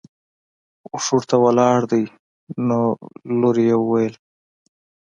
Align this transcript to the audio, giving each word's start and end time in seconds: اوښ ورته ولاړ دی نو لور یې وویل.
اوښ 0.93 1.05
ورته 1.15 1.35
ولاړ 1.43 1.79
دی 1.91 2.03
نو 2.67 2.79
لور 3.39 3.55
یې 3.67 3.75
وویل. 3.79 4.15